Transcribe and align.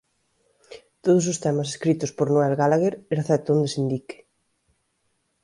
Todos 1.03 1.23
os 1.31 1.41
temas 1.45 1.67
escritos 1.73 2.11
por 2.17 2.27
Noel 2.33 2.53
Gallagher 2.61 2.95
excepto 3.17 3.47
onde 3.55 3.69
se 3.71 3.79
indique. 3.83 4.17